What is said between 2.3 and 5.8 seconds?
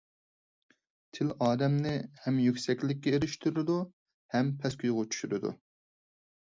يۈكسەكلىككە ئېرىشتۈرىدۇ ھەم پەسكويغا چۈشۈرىدۇ.